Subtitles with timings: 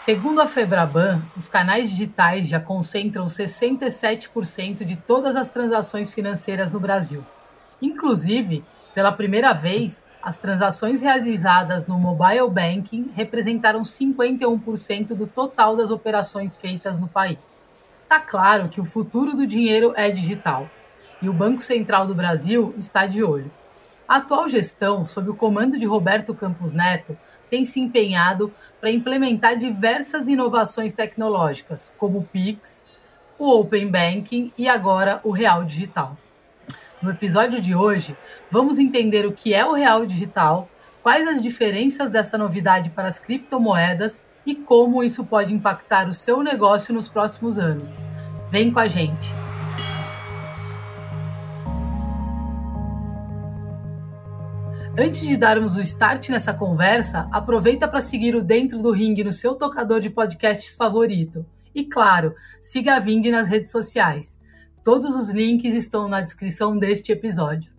[0.00, 6.80] Segundo a Febraban, os canais digitais já concentram 67% de todas as transações financeiras no
[6.80, 7.22] Brasil.
[7.82, 15.90] Inclusive, pela primeira vez, as transações realizadas no mobile banking representaram 51% do total das
[15.90, 17.54] operações feitas no país.
[18.00, 20.66] Está claro que o futuro do dinheiro é digital
[21.20, 23.50] e o Banco Central do Brasil está de olho.
[24.08, 27.18] A atual gestão, sob o comando de Roberto Campos Neto,
[27.50, 32.86] tem se empenhado para implementar diversas inovações tecnológicas, como o Pix,
[33.38, 36.16] o Open Banking e agora o Real Digital.
[37.02, 38.16] No episódio de hoje,
[38.50, 40.68] vamos entender o que é o Real Digital,
[41.02, 46.42] quais as diferenças dessa novidade para as criptomoedas e como isso pode impactar o seu
[46.42, 47.98] negócio nos próximos anos.
[48.50, 49.49] Vem com a gente!
[55.02, 59.32] Antes de darmos o start nessa conversa, aproveita para seguir o Dentro do Ring no
[59.32, 61.46] seu tocador de podcasts favorito.
[61.74, 64.38] E claro, siga a Vind nas redes sociais.
[64.84, 67.72] Todos os links estão na descrição deste episódio.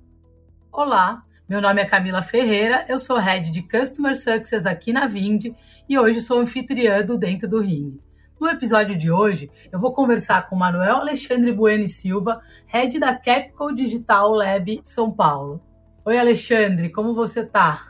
[0.71, 5.53] Olá, meu nome é Camila Ferreira, eu sou Head de Customer Success aqui na Vind
[5.87, 7.99] e hoje sou anfitriã do Dentro do Ring.
[8.39, 13.71] No episódio de hoje, eu vou conversar com Manuel Alexandre Bueno Silva, Head da Capco
[13.71, 15.61] Digital Lab São Paulo.
[16.03, 17.87] Oi, Alexandre, como você está?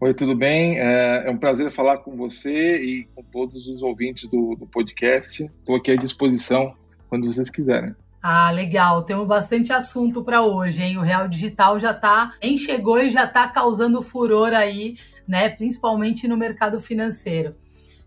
[0.00, 0.78] Oi, tudo bem?
[0.78, 5.44] É, é um prazer falar com você e com todos os ouvintes do, do podcast.
[5.44, 6.74] Estou aqui à disposição
[7.10, 7.94] quando vocês quiserem.
[8.22, 9.02] Ah, legal.
[9.02, 10.96] Temos bastante assunto para hoje, hein?
[10.96, 14.96] O Real Digital já está, em chegou e já está causando furor aí,
[15.28, 15.50] né?
[15.50, 17.54] Principalmente no mercado financeiro.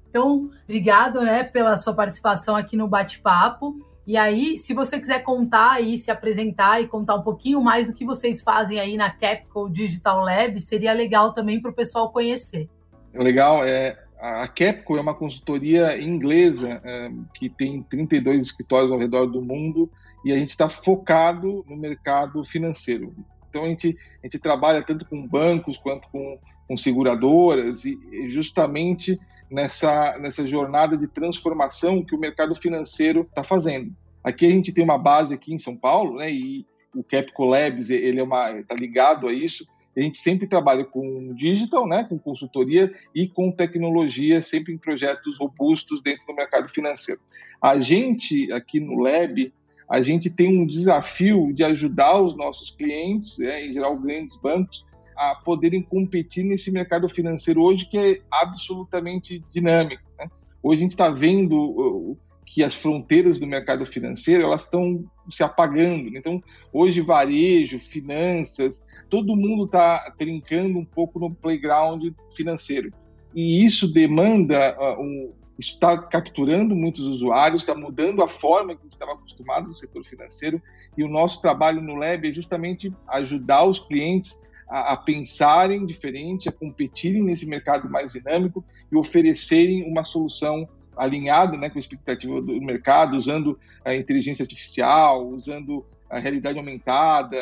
[0.10, 3.76] Então, obrigado, né, pela sua participação aqui no bate-papo.
[4.08, 7.94] E aí, se você quiser contar aí, se apresentar e contar um pouquinho mais do
[7.94, 12.70] que vocês fazem aí na Capco Digital Lab, seria legal também para o pessoal conhecer.
[13.14, 19.26] Legal, é, a Capco é uma consultoria inglesa é, que tem 32 escritórios ao redor
[19.26, 19.90] do mundo
[20.24, 23.16] e a gente está focado no mercado financeiro.
[23.50, 26.38] Então a gente, a gente trabalha tanto com bancos quanto com,
[26.68, 29.20] com seguradoras e justamente
[29.50, 33.96] nessa, nessa jornada de transformação que o mercado financeiro está fazendo.
[34.26, 36.66] Aqui a gente tem uma base aqui em São Paulo, né, e
[36.96, 39.68] o Capco Labs ele é uma está ligado a isso.
[39.96, 45.38] A gente sempre trabalha com digital, né, com consultoria e com tecnologia, sempre em projetos
[45.38, 47.22] robustos dentro do mercado financeiro.
[47.62, 49.54] A gente aqui no Lab
[49.88, 54.84] a gente tem um desafio de ajudar os nossos clientes, né, em geral grandes bancos,
[55.16, 60.04] a poderem competir nesse mercado financeiro hoje que é absolutamente dinâmico.
[60.18, 60.28] Né?
[60.64, 66.16] Hoje a gente está vendo que as fronteiras do mercado financeiro elas estão se apagando.
[66.16, 66.42] Então,
[66.72, 72.94] hoje varejo, finanças, todo mundo está brincando um pouco no playground financeiro.
[73.34, 78.84] E isso demanda uh, um, está capturando muitos usuários, está mudando a forma que a
[78.84, 80.62] gente estava acostumado no setor financeiro.
[80.98, 86.50] E o nosso trabalho no Lab é justamente ajudar os clientes a, a pensarem diferente,
[86.50, 90.68] a competirem nesse mercado mais dinâmico e oferecerem uma solução
[90.98, 97.38] alinhada né, com a expectativa do mercado, usando a inteligência artificial, usando a realidade aumentada,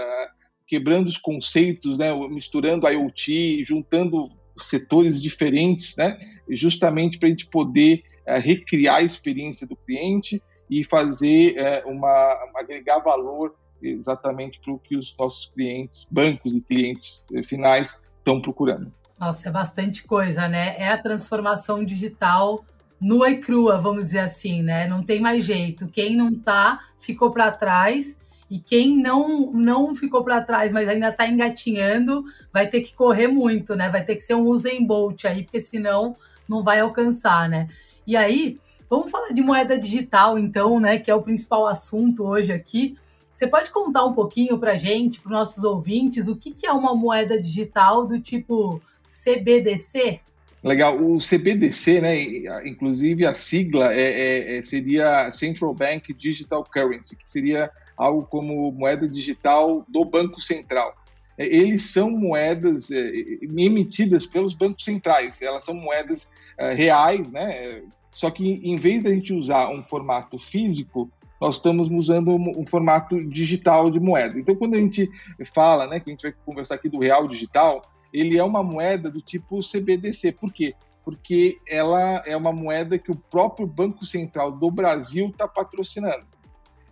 [0.67, 4.25] quebrando os conceitos, né, misturando IoT, juntando
[4.55, 6.17] setores diferentes, né,
[6.49, 12.51] justamente para a gente poder é, recriar a experiência do cliente e fazer é, uma
[12.55, 18.41] agregar valor exatamente para o que os nossos clientes, bancos e clientes eh, finais estão
[18.41, 18.91] procurando.
[19.19, 20.75] Nossa, é bastante coisa, né?
[20.77, 22.63] É a transformação digital
[23.03, 24.87] nua e crua, vamos dizer assim, né?
[24.87, 25.87] Não tem mais jeito.
[25.89, 28.17] Quem não tá, ficou para trás.
[28.49, 33.27] E quem não não ficou para trás, mas ainda está engatinhando, vai ter que correr
[33.27, 33.89] muito, né?
[33.89, 36.15] Vai ter que ser um Usain Bolt aí, porque senão
[36.47, 37.67] não vai alcançar, né?
[38.05, 38.59] E aí,
[38.89, 40.99] vamos falar de moeda digital, então, né?
[40.99, 42.95] Que é o principal assunto hoje aqui.
[43.33, 46.71] Você pode contar um pouquinho para gente, para os nossos ouvintes, o que, que é
[46.71, 50.21] uma moeda digital do tipo CBDC?
[50.63, 52.23] Legal, o CBDC, né,
[52.65, 58.71] inclusive a sigla é, é, é, seria Central Bank Digital Currency, que seria algo como
[58.71, 60.95] moeda digital do Banco Central.
[61.37, 63.11] É, eles são moedas é,
[63.41, 66.31] emitidas pelos bancos centrais, elas são moedas
[66.75, 67.81] reais, né?
[68.11, 71.11] Só que em vez da gente usar um formato físico,
[71.41, 74.39] nós estamos usando um, um, formato digital de moeda.
[74.39, 75.11] Então, quando a gente
[75.53, 77.81] fala, né, que a gente vai conversar aqui do real digital,
[78.13, 80.33] ele é uma moeda do tipo CBDC.
[80.33, 80.75] Por quê?
[81.03, 86.25] Porque ela é uma moeda que o próprio Banco Central do Brasil está patrocinando.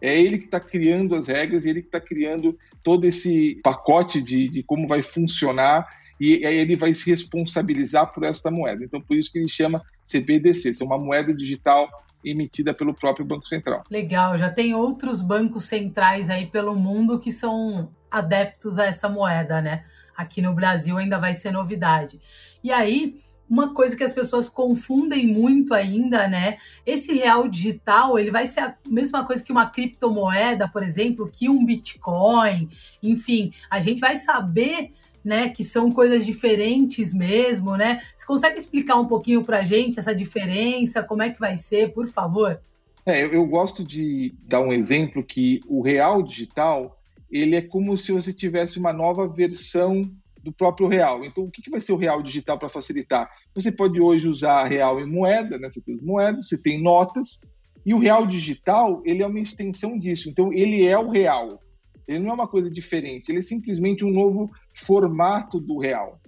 [0.01, 4.49] É ele que está criando as regras, ele que está criando todo esse pacote de,
[4.49, 5.87] de como vai funcionar
[6.19, 8.83] e aí ele vai se responsabilizar por esta moeda.
[8.83, 11.87] Então, por isso que ele chama CBDC, é uma moeda digital
[12.23, 13.83] emitida pelo próprio Banco Central.
[13.89, 19.61] Legal, já tem outros bancos centrais aí pelo mundo que são adeptos a essa moeda,
[19.61, 19.83] né?
[20.21, 22.19] Aqui no Brasil ainda vai ser novidade.
[22.63, 26.57] E aí, uma coisa que as pessoas confundem muito ainda, né?
[26.85, 31.49] Esse real digital, ele vai ser a mesma coisa que uma criptomoeda, por exemplo, que
[31.49, 32.69] um Bitcoin,
[33.03, 34.91] enfim, a gente vai saber
[35.23, 38.01] né, que são coisas diferentes mesmo, né?
[38.15, 41.91] Você consegue explicar um pouquinho para a gente essa diferença, como é que vai ser,
[41.91, 42.59] por favor?
[43.05, 47.00] É, eu, gosto de dar um exemplo que o real digital
[47.31, 50.11] ele é como se você tivesse uma nova versão
[50.43, 51.23] do próprio real.
[51.23, 53.29] Então, o que, que vai ser o real digital para facilitar?
[53.53, 55.69] Você pode hoje usar real em moeda, né?
[55.69, 57.41] Você tem moedas, você tem notas,
[57.85, 60.29] e o real digital ele é uma extensão disso.
[60.29, 61.59] Então, ele é o real.
[62.07, 66.19] Ele não é uma coisa diferente, ele é simplesmente um novo formato do real,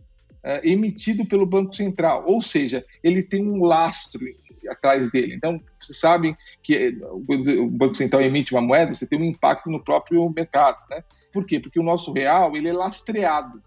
[0.44, 2.24] é, emitido pelo Banco Central.
[2.28, 4.26] Ou seja, ele tem um lastro
[4.69, 5.36] atrás dele.
[5.36, 9.83] Então, vocês sabem que o Banco Central emite uma moeda, você tem um impacto no
[9.83, 10.77] próprio mercado.
[10.89, 11.04] Né?
[11.31, 11.60] Por quê?
[11.60, 13.62] Porque o nosso real ele é lastreado.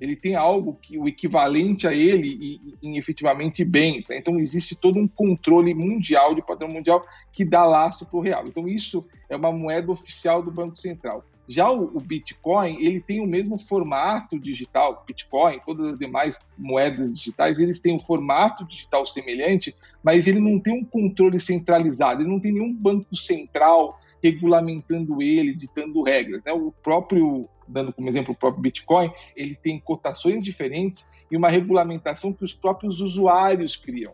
[0.00, 4.08] Ele tem algo que o equivalente a ele em, em efetivamente bens.
[4.08, 4.18] Né?
[4.18, 8.44] Então existe todo um controle mundial de padrão mundial que dá laço para o real.
[8.48, 11.24] Então isso é uma moeda oficial do Banco Central.
[11.48, 17.12] Já o, o, Bitcoin, ele tem o mesmo formato digital, Bitcoin, todas as demais moedas
[17.12, 22.30] digitais, eles têm um formato digital semelhante, mas ele não tem um controle centralizado, ele
[22.30, 26.42] não tem nenhum banco central regulamentando ele, ditando regras.
[26.44, 26.52] Né?
[26.52, 32.32] O próprio, dando como exemplo o próprio Bitcoin, ele tem cotações diferentes e uma regulamentação
[32.32, 34.12] que os próprios usuários criam.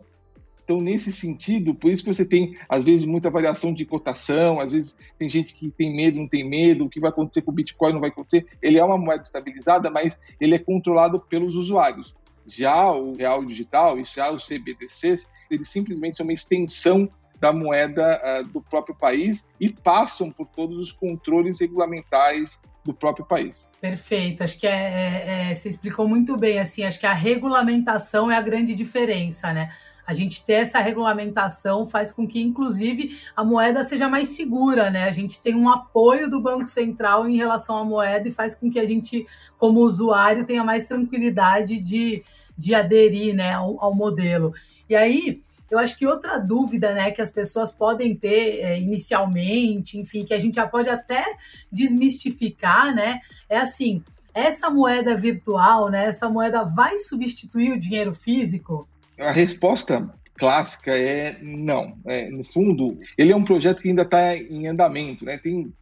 [0.68, 4.70] Então, nesse sentido, por isso que você tem, às vezes, muita variação de cotação, às
[4.70, 7.54] vezes tem gente que tem medo, não tem medo, o que vai acontecer com o
[7.54, 8.46] Bitcoin não vai acontecer.
[8.60, 12.14] Ele é uma moeda estabilizada, mas ele é controlado pelos usuários.
[12.46, 17.08] Já o real digital e já os CBDCs, eles simplesmente são uma extensão
[17.40, 23.24] da moeda uh, do próprio país e passam por todos os controles regulamentares do próprio
[23.24, 23.70] país.
[23.80, 28.30] Perfeito, acho que é, é, é, você explicou muito bem, assim, acho que a regulamentação
[28.30, 29.70] é a grande diferença, né?
[30.08, 35.04] A gente ter essa regulamentação faz com que, inclusive, a moeda seja mais segura, né?
[35.04, 38.70] A gente tem um apoio do Banco Central em relação à moeda e faz com
[38.70, 39.26] que a gente,
[39.58, 42.24] como usuário, tenha mais tranquilidade de,
[42.56, 44.54] de aderir né, ao, ao modelo.
[44.88, 49.98] E aí, eu acho que outra dúvida né, que as pessoas podem ter é, inicialmente,
[49.98, 51.22] enfim, que a gente já pode até
[51.70, 53.20] desmistificar, né?
[53.46, 54.02] É assim,
[54.32, 56.06] essa moeda virtual, né?
[56.06, 58.88] Essa moeda vai substituir o dinheiro físico?
[59.18, 61.98] A resposta clássica é não.
[62.06, 65.36] É, no fundo, ele é um projeto que ainda está em andamento, né?
[65.36, 65.72] Tem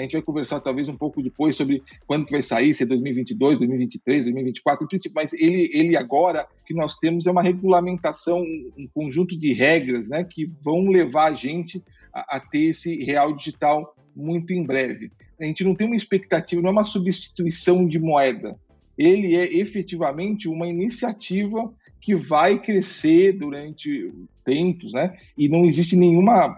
[0.00, 2.86] a gente vai conversar talvez um pouco depois sobre quando que vai sair, se é
[2.86, 9.38] 2022, 2023, 2024, mas ele, ele agora que nós temos é uma regulamentação, um conjunto
[9.38, 11.82] de regras, né, que vão levar a gente
[12.14, 15.12] a, a ter esse real digital muito em breve.
[15.38, 18.58] A gente não tem uma expectativa, não é uma substituição de moeda.
[18.96, 24.12] Ele é efetivamente uma iniciativa que vai crescer durante
[24.44, 25.16] tempos, né?
[25.36, 26.56] E não existe nenhuma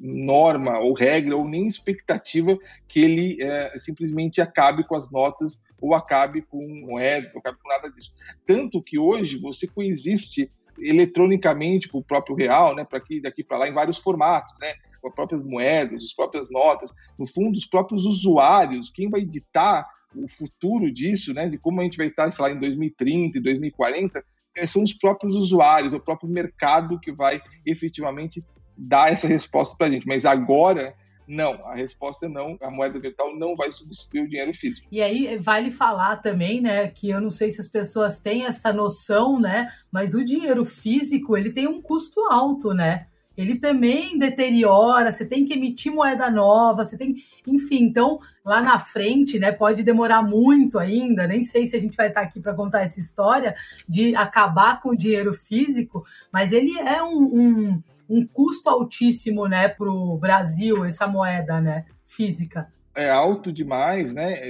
[0.00, 5.94] norma ou regra ou nem expectativa que ele é, simplesmente acabe com as notas ou
[5.94, 8.12] acabe com moedas, ou acabe com nada disso.
[8.46, 13.58] Tanto que hoje você coexiste eletronicamente com o próprio real, né, para aqui daqui para
[13.58, 17.66] lá em vários formatos, né, com as próprias moedas, as próprias notas, no fundo os
[17.66, 22.30] próprios usuários, quem vai ditar o futuro disso, né, de como a gente vai estar,
[22.30, 24.22] sei lá, em 2030, 2040, é,
[24.66, 28.44] são os próprios usuários, é o próprio mercado que vai efetivamente
[28.76, 30.06] dar essa resposta para a gente.
[30.06, 30.94] Mas agora,
[31.26, 34.88] não, a resposta é não, a moeda virtual não vai substituir o dinheiro físico.
[34.90, 38.72] E aí vale falar também, né, que eu não sei se as pessoas têm essa
[38.72, 43.06] noção, né, mas o dinheiro físico, ele tem um custo alto, né?
[43.40, 47.16] Ele também deteriora, você tem que emitir moeda nova, você tem,
[47.46, 51.96] enfim, então lá na frente, né, pode demorar muito ainda, nem sei se a gente
[51.96, 53.54] vai estar aqui para contar essa história
[53.88, 59.68] de acabar com o dinheiro físico, mas ele é um, um um custo altíssimo, né,
[59.68, 62.68] para o Brasil, essa moeda, né, física.
[62.92, 64.40] É alto demais, né?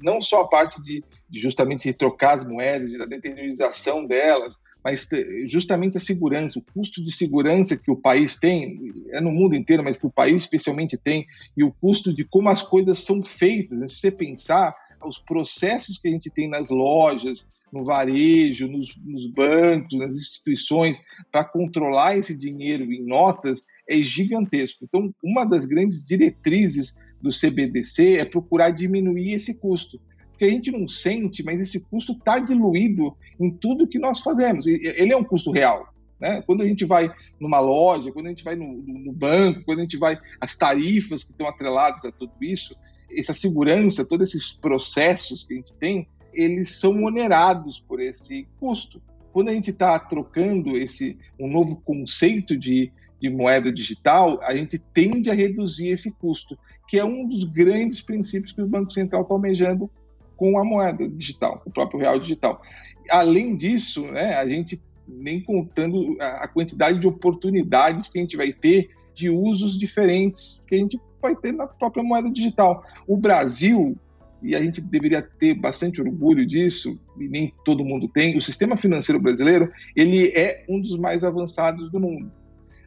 [0.00, 5.08] Não só a parte de, de justamente trocar as moedas, da deteriorização delas, mas
[5.44, 9.82] justamente a segurança, o custo de segurança que o país tem, é no mundo inteiro,
[9.82, 13.78] mas que o país especialmente tem, e o custo de como as coisas são feitas.
[13.78, 13.86] Né?
[13.86, 19.26] Se você pensar, os processos que a gente tem nas lojas, no varejo, nos, nos
[19.26, 24.84] bancos, nas instituições, para controlar esse dinheiro em notas é gigantesco.
[24.84, 30.00] Então, uma das grandes diretrizes do CBDC é procurar diminuir esse custo.
[30.38, 34.68] Porque a gente não sente, mas esse custo está diluído em tudo que nós fazemos.
[34.68, 35.92] Ele é um custo real.
[36.20, 36.40] Né?
[36.42, 39.82] Quando a gente vai numa loja, quando a gente vai no, no banco, quando a
[39.82, 42.76] gente vai as tarifas que estão atreladas a tudo isso,
[43.10, 49.02] essa segurança, todos esses processos que a gente tem, eles são onerados por esse custo.
[49.32, 54.78] Quando a gente está trocando esse um novo conceito de, de moeda digital, a gente
[54.78, 59.22] tende a reduzir esse custo, que é um dos grandes princípios que o Banco Central
[59.22, 59.90] está almejando
[60.38, 62.62] com a moeda digital, o próprio real digital.
[63.10, 68.52] Além disso, né, a gente nem contando a quantidade de oportunidades que a gente vai
[68.52, 72.84] ter de usos diferentes que a gente vai ter na própria moeda digital.
[73.08, 73.96] O Brasil,
[74.40, 78.76] e a gente deveria ter bastante orgulho disso, e nem todo mundo tem, o sistema
[78.76, 82.30] financeiro brasileiro, ele é um dos mais avançados do mundo.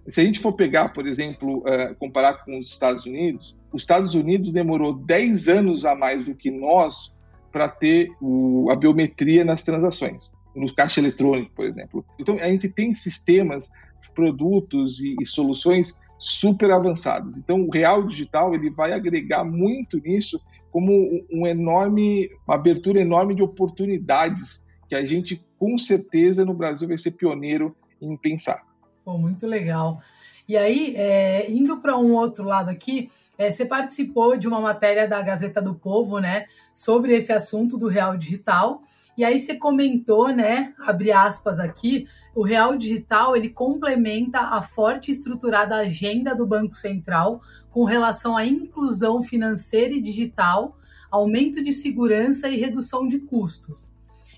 [0.08, 4.16] Se a gente for pegar, por exemplo, uh, comparar com os Estados Unidos, os Estados
[4.16, 7.14] Unidos demorou 10 anos a mais do que nós
[7.52, 12.06] para ter o, a biometria nas transações no caixa eletrônico, por exemplo.
[12.20, 13.70] Então, a gente tem sistemas,
[14.14, 17.38] produtos e, e soluções super avançadas.
[17.38, 23.36] Então, o real digital ele vai agregar muito nisso como um enorme, uma abertura enorme
[23.36, 28.62] de oportunidades que a gente, com certeza, no Brasil vai ser pioneiro em pensar.
[29.04, 30.02] Pô, muito legal.
[30.48, 33.10] E aí, é, indo para um outro lado aqui,
[33.42, 36.46] é, você participou de uma matéria da Gazeta do Povo, né,
[36.76, 38.84] sobre esse assunto do real digital.
[39.18, 42.06] E aí você comentou, né, abre aspas aqui,
[42.36, 48.38] o real digital ele complementa a forte e estruturada agenda do Banco Central com relação
[48.38, 50.78] à inclusão financeira e digital,
[51.10, 53.90] aumento de segurança e redução de custos.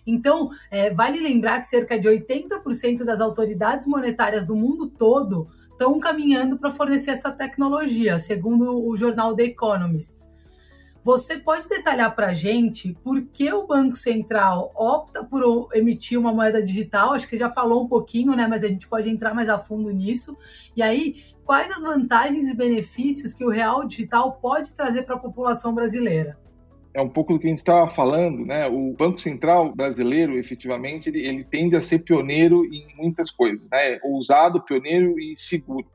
[0.08, 5.50] Então, é, vale lembrar que cerca de 80% das autoridades monetárias do mundo todo
[5.84, 10.30] estão caminhando para fornecer essa tecnologia, segundo o jornal The Economist.
[11.04, 16.34] Você pode detalhar para a gente por que o Banco Central opta por emitir uma
[16.34, 17.12] moeda digital?
[17.12, 18.48] Acho que já falou um pouquinho, né?
[18.48, 20.38] Mas a gente pode entrar mais a fundo nisso.
[20.74, 25.20] E aí, quais as vantagens e benefícios que o real digital pode trazer para a
[25.20, 26.40] população brasileira?
[26.94, 28.68] É um pouco do que a gente estava falando, né?
[28.68, 34.00] O Banco Central brasileiro, efetivamente, ele, ele, tende a ser pioneiro em muitas coisas, né?
[34.04, 35.88] Ousado, pioneiro e seguro.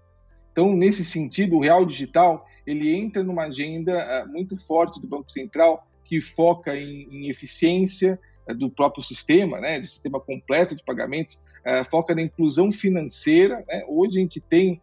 [0.51, 5.31] Então, nesse sentido, o real digital ele entra numa agenda eh, muito forte do Banco
[5.31, 10.85] Central que foca em, em eficiência eh, do próprio sistema, né, do sistema completo de
[10.85, 13.65] pagamentos, uh, foca na inclusão financeira.
[13.69, 13.85] Né?
[13.89, 14.83] Hoje a gente tem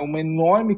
[0.00, 0.74] uma enorme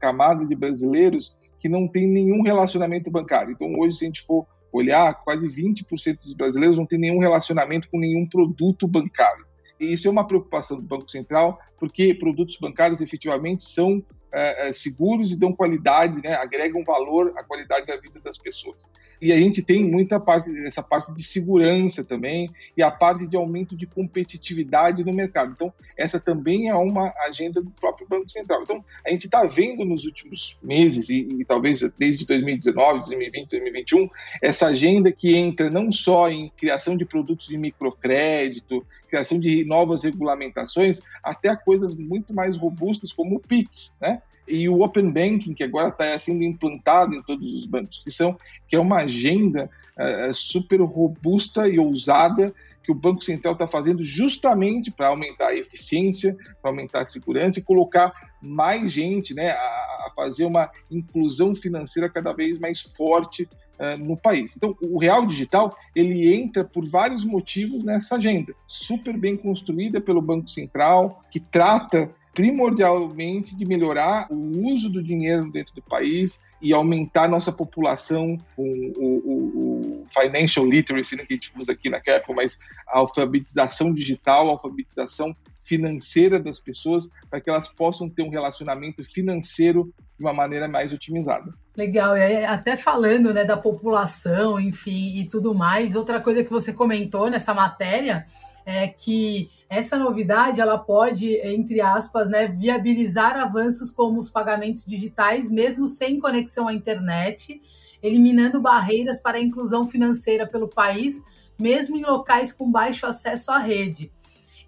[0.00, 3.52] camada de brasileiros que não tem nenhum relacionamento bancário.
[3.52, 7.88] Então, hoje, se a gente for olhar, quase 20% dos brasileiros não tem nenhum relacionamento
[7.88, 9.46] com nenhum produto bancário.
[9.78, 14.02] E isso é uma preocupação do Banco Central, porque produtos bancários efetivamente são
[14.32, 18.88] é, é, seguros e dão qualidade, né, agregam valor à qualidade da vida das pessoas.
[19.20, 23.36] E a gente tem muita parte essa parte de segurança também e a parte de
[23.36, 25.52] aumento de competitividade no mercado.
[25.52, 28.62] Então, essa também é uma agenda do próprio Banco Central.
[28.62, 34.10] Então, a gente está vendo nos últimos meses e, e, talvez desde 2019, 2020, 2021,
[34.40, 40.02] essa agenda que entra não só em criação de produtos de microcrédito, criação de novas
[40.02, 44.21] regulamentações, até coisas muito mais robustas como o PIX, né?
[44.46, 48.36] E o Open Banking, que agora está sendo implantado em todos os bancos, que, são,
[48.68, 54.02] que é uma agenda uh, super robusta e ousada que o Banco Central está fazendo
[54.02, 60.06] justamente para aumentar a eficiência, para aumentar a segurança e colocar mais gente né, a,
[60.06, 64.56] a, fazer uma inclusão financeira cada vez mais forte uh, no país.
[64.56, 70.20] Então, o Real Digital ele entra por vários motivos nessa agenda, super bem construída pelo
[70.20, 76.72] Banco Central, que trata primordialmente de melhorar o uso do dinheiro dentro do país e
[76.72, 81.90] aumentar nossa população com o, o, o financial literacy, né, que a gente usa aqui
[81.90, 82.58] na Capcom, mas
[82.88, 89.02] a alfabetização digital, a alfabetização financeira das pessoas, para que elas possam ter um relacionamento
[89.04, 91.52] financeiro de uma maneira mais otimizada.
[91.76, 96.72] Legal, e até falando né, da população, enfim, e tudo mais, outra coisa que você
[96.72, 98.26] comentou nessa matéria
[98.64, 105.48] é que essa novidade ela pode, entre aspas, né, viabilizar avanços como os pagamentos digitais,
[105.48, 107.60] mesmo sem conexão à internet,
[108.02, 111.22] eliminando barreiras para a inclusão financeira pelo país,
[111.58, 114.10] mesmo em locais com baixo acesso à rede.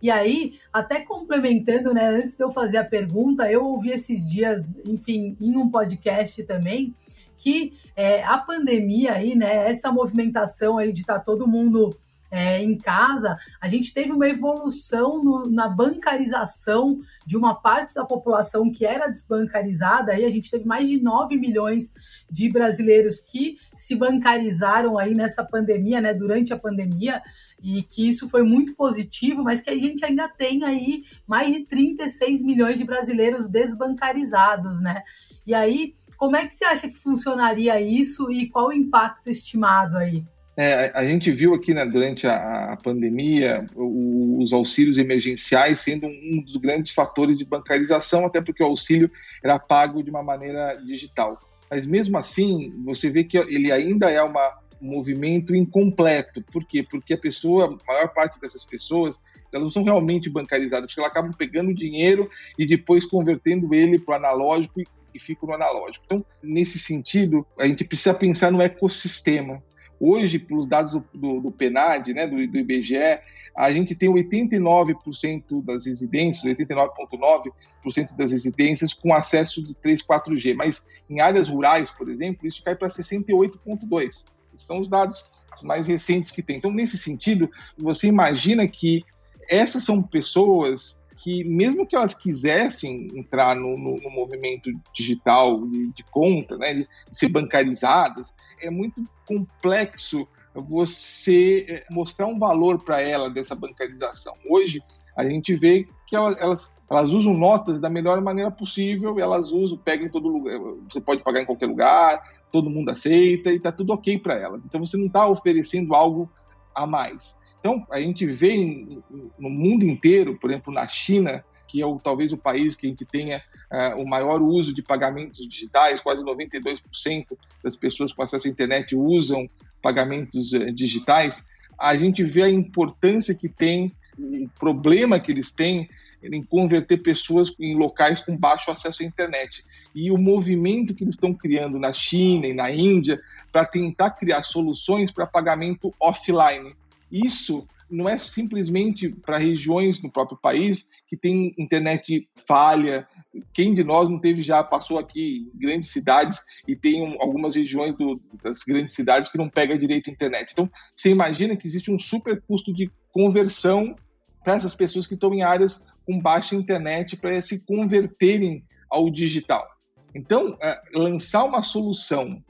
[0.00, 4.76] E aí, até complementando, né, antes de eu fazer a pergunta, eu ouvi esses dias,
[4.84, 6.94] enfim, em um podcast também,
[7.36, 11.96] que é, a pandemia aí, né, essa movimentação aí de estar tá todo mundo
[12.35, 18.05] é, em casa, a gente teve uma evolução no, na bancarização de uma parte da
[18.05, 20.11] população que era desbancarizada.
[20.11, 21.95] Aí a gente teve mais de 9 milhões
[22.29, 27.23] de brasileiros que se bancarizaram aí nessa pandemia, né, durante a pandemia
[27.62, 31.61] e que isso foi muito positivo, mas que a gente ainda tem aí mais de
[31.61, 35.05] 36 milhões de brasileiros desbancarizados, né?
[35.47, 39.97] E aí, como é que você acha que funcionaria isso e qual o impacto estimado
[39.97, 40.25] aí?
[40.56, 46.06] É, a gente viu aqui né, durante a, a pandemia o, os auxílios emergenciais sendo
[46.06, 49.11] um dos grandes fatores de bancarização, até porque o auxílio
[49.42, 51.38] era pago de uma maneira digital.
[51.68, 56.40] Mas mesmo assim, você vê que ele ainda é uma, um movimento incompleto.
[56.42, 56.87] Por quê?
[56.88, 59.18] Porque a pessoa, a maior parte dessas pessoas,
[59.52, 64.12] elas não são realmente bancarizadas, porque elas acabam pegando dinheiro e depois convertendo ele para
[64.12, 66.04] o analógico e, e ficam no analógico.
[66.04, 69.61] Então, nesse sentido, a gente precisa pensar no ecossistema.
[69.98, 73.20] Hoje, pelos dados do, do, do PNAD, né, do, do IBGE,
[73.56, 80.86] a gente tem 89% das residências, 89,9% das residências com acesso de 3, 4G, mas
[81.08, 84.24] em áreas rurais, por exemplo, isso cai para 68,2%.
[84.56, 85.24] São os dados
[85.62, 86.56] mais recentes que tem.
[86.56, 87.48] Então, nesse sentido,
[87.78, 89.04] você imagina que
[89.48, 95.90] essas são pessoas que, mesmo que elas quisessem entrar no, no, no movimento digital de,
[95.93, 103.00] de conta, né, de ser bancarizadas, é muito complexo você eh, mostrar um valor para
[103.00, 104.35] ela dessa bancarização.
[104.50, 104.83] Hoje,
[105.16, 109.78] a gente vê que elas, elas, elas, usam notas da melhor maneira possível, elas usam,
[109.78, 113.73] pegam em todo lugar, você pode pagar em qualquer lugar, todo mundo aceita e está
[113.73, 114.66] tudo ok para elas.
[114.66, 116.31] Então você não está oferecendo algo
[116.75, 117.35] a mais.
[117.64, 119.02] Então a gente vê em,
[119.38, 122.90] no mundo inteiro, por exemplo, na China, que é o, talvez o país que a
[122.90, 123.42] gente tenha
[123.73, 127.25] uh, o maior uso de pagamentos digitais, quase 92%
[127.62, 129.49] das pessoas com acesso à internet usam
[129.80, 131.42] pagamentos uh, digitais,
[131.78, 135.88] a gente vê a importância que tem, o problema que eles têm
[136.23, 139.64] em converter pessoas em locais com baixo acesso à internet.
[139.94, 143.18] E o movimento que eles estão criando na China e na Índia
[143.50, 146.75] para tentar criar soluções para pagamento offline.
[147.14, 153.06] Isso não é simplesmente para regiões no próprio país que tem internet falha.
[153.52, 157.55] Quem de nós não teve já passou aqui em grandes cidades e tem um, algumas
[157.55, 160.50] regiões do, das grandes cidades que não pega direito a internet.
[160.53, 163.94] Então, você imagina que existe um super custo de conversão
[164.42, 169.64] para essas pessoas que estão em áreas com baixa internet para se converterem ao digital.
[170.12, 172.42] Então, é, lançar uma solução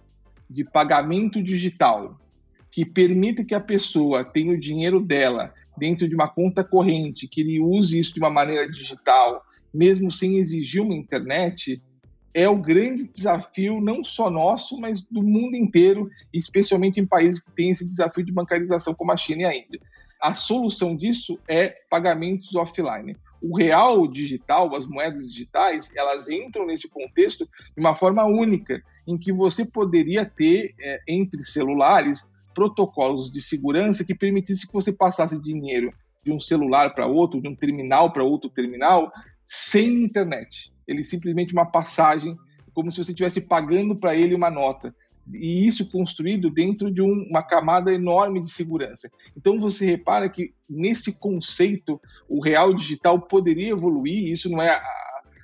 [0.48, 2.18] de pagamento digital
[2.74, 7.40] que permita que a pessoa tenha o dinheiro dela dentro de uma conta corrente, que
[7.40, 11.80] ele use isso de uma maneira digital, mesmo sem exigir uma internet,
[12.34, 17.52] é o grande desafio, não só nosso, mas do mundo inteiro, especialmente em países que
[17.52, 19.80] têm esse desafio de bancarização, como a China e a Índia.
[20.20, 26.88] A solução disso é pagamentos offline o real digital, as moedas digitais, elas entram nesse
[26.88, 33.43] contexto de uma forma única, em que você poderia ter é, entre celulares protocolos de
[33.43, 35.93] segurança que permitisse que você passasse dinheiro
[36.25, 39.12] de um celular para outro, de um terminal para outro terminal,
[39.43, 40.73] sem internet.
[40.87, 42.37] Ele simplesmente uma passagem,
[42.73, 44.95] como se você estivesse pagando para ele uma nota
[45.33, 49.11] e isso construído dentro de um, uma camada enorme de segurança.
[49.37, 54.83] Então você repara que nesse conceito o real digital poderia evoluir, isso não é a,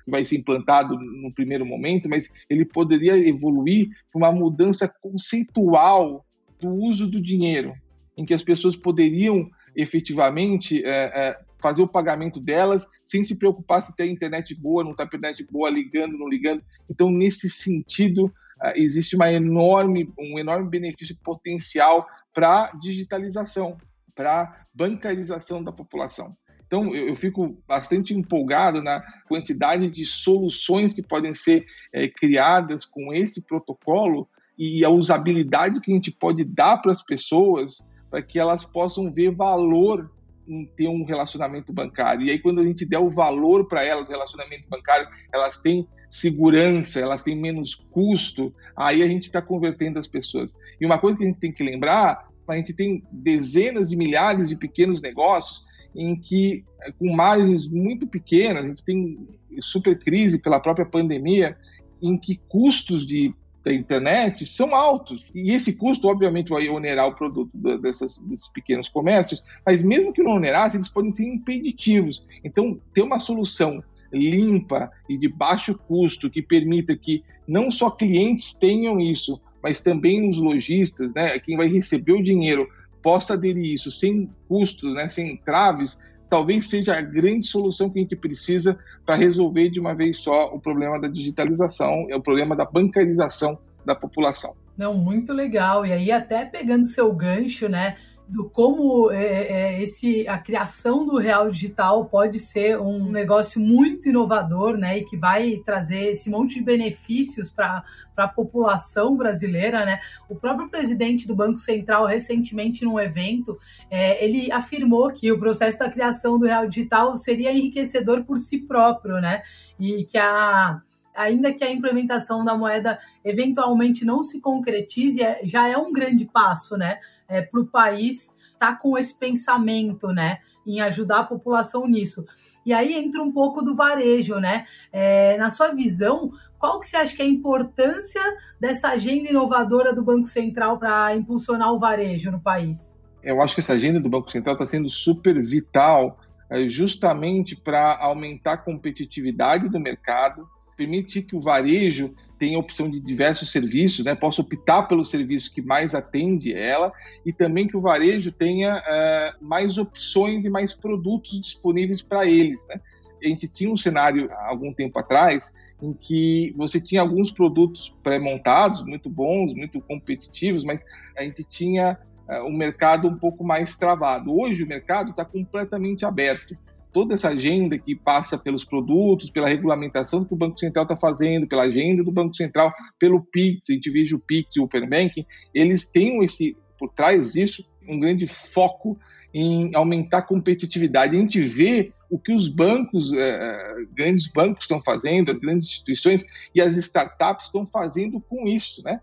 [0.06, 6.24] vai ser implantado no primeiro momento, mas ele poderia evoluir para uma mudança conceitual
[6.60, 7.74] do uso do dinheiro,
[8.16, 13.82] em que as pessoas poderiam efetivamente é, é, fazer o pagamento delas sem se preocupar
[13.82, 16.62] se tem internet boa, não está internet boa, ligando, não ligando.
[16.88, 23.78] Então, nesse sentido, ah, existe uma enorme, um enorme benefício potencial para digitalização,
[24.14, 26.36] para bancarização da população.
[26.66, 32.84] Então, eu, eu, fico bastante empolgado na quantidade de soluções que podem ser é, criadas
[32.84, 34.28] com esse protocolo
[34.60, 37.78] e a usabilidade que a gente pode dar para as pessoas
[38.10, 40.10] para que elas possam ver valor
[40.46, 42.26] em ter um relacionamento bancário.
[42.26, 47.00] E aí, quando a gente der o valor para elas relacionamento bancário, elas têm segurança,
[47.00, 50.54] elas têm menos custo, aí a gente está convertendo as pessoas.
[50.78, 54.50] E uma coisa que a gente tem que lembrar, a gente tem dezenas de milhares
[54.50, 55.64] de pequenos negócios
[55.96, 56.66] em que,
[56.98, 59.26] com margens muito pequenas, a gente tem
[59.60, 61.56] super crise pela própria pandemia,
[62.02, 65.26] em que custos de da internet são altos.
[65.34, 70.22] E esse custo, obviamente, vai onerar o produto dessas, desses pequenos comércios, mas mesmo que
[70.22, 72.24] não onerasse, eles podem ser impeditivos.
[72.42, 78.54] Então, ter uma solução limpa e de baixo custo que permita que não só clientes
[78.54, 82.68] tenham isso, mas também os lojistas, né, quem vai receber o dinheiro,
[83.02, 85.98] possa aderir isso sem custos, né, sem traves,
[86.30, 90.46] talvez seja a grande solução que a gente precisa para resolver de uma vez só
[90.54, 94.54] o problema da digitalização, é o problema da bancarização da população.
[94.78, 95.84] Não, muito legal.
[95.84, 97.96] E aí, até pegando seu gancho, né?
[98.30, 104.08] Do como é, é, esse a criação do real digital pode ser um negócio muito
[104.08, 107.84] inovador, né, e que vai trazer esse monte de benefícios para
[108.16, 110.00] a população brasileira, né?
[110.28, 113.58] O próprio presidente do Banco Central recentemente num evento
[113.90, 118.58] é, ele afirmou que o processo da criação do real digital seria enriquecedor por si
[118.58, 119.42] próprio, né?
[119.78, 120.80] E que a
[121.14, 126.24] ainda que a implementação da moeda eventualmente não se concretize, é, já é um grande
[126.24, 126.98] passo, né?
[127.30, 132.26] É, para o país tá com esse pensamento, né, em ajudar a população nisso.
[132.66, 134.66] E aí entra um pouco do varejo, né?
[134.92, 138.20] É, na sua visão, qual que você acha que é a importância
[138.60, 142.94] dessa agenda inovadora do Banco Central para impulsionar o varejo no país?
[143.22, 146.18] Eu acho que essa agenda do Banco Central está sendo super vital
[146.50, 150.46] é, justamente para aumentar a competitividade do mercado,
[150.80, 154.14] permitir que o varejo tenha opção de diversos serviços, né?
[154.14, 156.90] possa optar pelo serviço que mais atende ela
[157.24, 162.66] e também que o varejo tenha uh, mais opções e mais produtos disponíveis para eles.
[162.66, 162.80] Né?
[163.22, 167.94] A gente tinha um cenário há algum tempo atrás em que você tinha alguns produtos
[168.02, 170.82] pré-montados, muito bons, muito competitivos, mas
[171.14, 174.34] a gente tinha uh, um mercado um pouco mais travado.
[174.34, 176.56] Hoje o mercado está completamente aberto
[176.92, 181.46] toda essa agenda que passa pelos produtos, pela regulamentação que o Banco Central está fazendo,
[181.46, 184.88] pela agenda do Banco Central, pelo PIX, a gente veja o PIX e o Open
[184.88, 188.98] Banking, eles têm esse, por trás disso, um grande foco
[189.32, 191.16] em aumentar a competitividade.
[191.16, 196.24] A gente vê o que os bancos, eh, grandes bancos estão fazendo, as grandes instituições
[196.52, 199.00] e as startups estão fazendo com isso, né?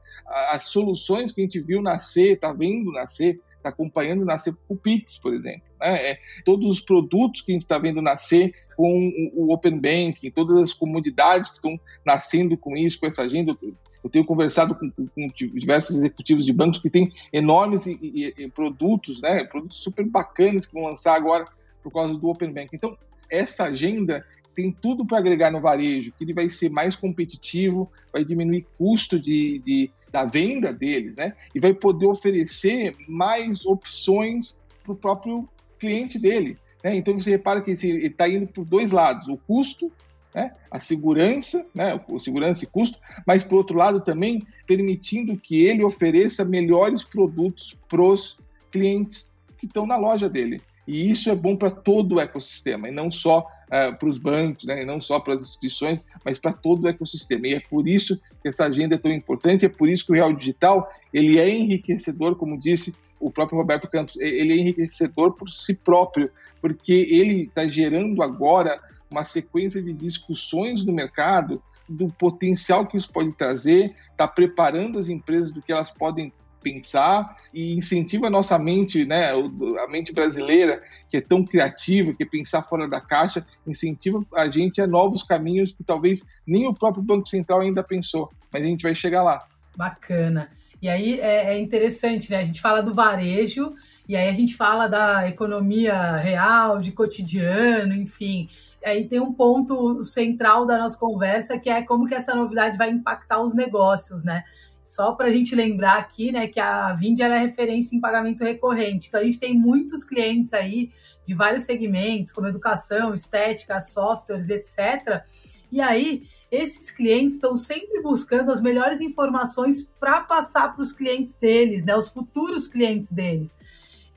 [0.52, 5.18] As soluções que a gente viu nascer, está vendo nascer, está acompanhando nascer o Pix,
[5.18, 5.64] por exemplo.
[5.80, 6.12] Né?
[6.12, 10.58] É, todos os produtos que a gente está vendo nascer com o Open Banking, todas
[10.58, 13.58] as comunidades que estão nascendo com isso, com essa agenda.
[14.04, 18.50] Eu tenho conversado com, com diversos executivos de bancos que têm enormes e, e, e
[18.50, 21.46] produtos, né, produtos super bacanas que vão lançar agora
[21.84, 22.76] por causa do Open Banking.
[22.76, 22.98] Então,
[23.30, 24.26] essa agenda
[24.58, 29.20] tem tudo para agregar no varejo, que ele vai ser mais competitivo, vai diminuir custo
[29.20, 31.34] de, de da venda deles, né?
[31.54, 35.48] E vai poder oferecer mais opções para o próprio
[35.80, 36.58] cliente dele.
[36.84, 36.96] Né?
[36.96, 39.92] Então você repara que ele está indo por dois lados: o custo,
[40.34, 40.54] né?
[40.72, 42.00] a segurança, né?
[42.08, 47.78] o segurança e custo, mas por outro lado também permitindo que ele ofereça melhores produtos
[47.88, 48.42] para os
[48.72, 50.62] clientes que estão na loja dele.
[50.88, 54.66] E isso é bom para todo o ecossistema, e não só uh, para os bancos,
[54.66, 57.48] né, não só para as instituições, mas para todo o ecossistema.
[57.48, 60.16] E é por isso que essa agenda é tão importante, é por isso que o
[60.16, 65.50] Real Digital ele é enriquecedor, como disse o próprio Roberto Campos, ele é enriquecedor por
[65.50, 66.30] si próprio,
[66.62, 73.12] porque ele está gerando agora uma sequência de discussões no mercado do potencial que isso
[73.12, 78.58] pode trazer, está preparando as empresas do que elas podem pensar e incentiva a nossa
[78.58, 83.46] mente, né, a mente brasileira, que é tão criativa, que é pensar fora da caixa,
[83.66, 88.30] incentiva a gente a novos caminhos que talvez nem o próprio Banco Central ainda pensou,
[88.52, 89.46] mas a gente vai chegar lá.
[89.76, 90.50] Bacana.
[90.82, 92.38] E aí é, é interessante, né?
[92.38, 93.74] A gente fala do varejo
[94.08, 98.48] e aí a gente fala da economia real, de cotidiano, enfim.
[98.86, 102.90] Aí tem um ponto central da nossa conversa que é como que essa novidade vai
[102.90, 104.44] impactar os negócios, né?
[104.88, 109.10] Só para a gente lembrar aqui, né, que a Vind é referência em pagamento recorrente.
[109.10, 110.92] Então a gente tem muitos clientes aí
[111.26, 115.26] de vários segmentos, como educação, estética, softwares, etc.
[115.70, 121.34] E aí esses clientes estão sempre buscando as melhores informações para passar para os clientes
[121.34, 123.58] deles, né, os futuros clientes deles.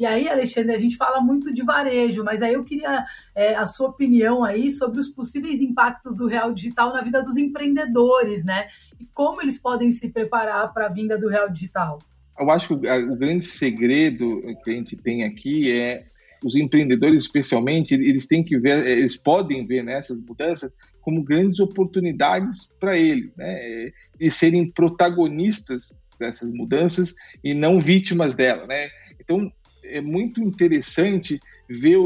[0.00, 3.66] E aí, Alexandre, a gente fala muito de varejo, mas aí eu queria é, a
[3.66, 8.68] sua opinião aí sobre os possíveis impactos do real digital na vida dos empreendedores, né?
[8.98, 11.98] E como eles podem se preparar para a vinda do real digital.
[12.38, 16.06] Eu acho que o, grande segredo que a gente tem aqui é
[16.42, 22.74] os empreendedores, especialmente, eles têm que ver, eles podem ver né, mudanças como grandes oportunidades
[22.80, 23.92] para eles, né?
[24.18, 28.88] E serem protagonistas dessas mudanças e não vítimas dela, né?
[29.20, 29.52] Então,
[29.90, 31.98] é muito interessante ver